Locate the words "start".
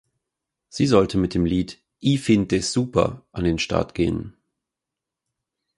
3.59-3.93